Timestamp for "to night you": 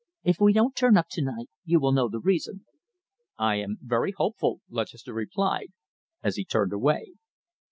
1.11-1.79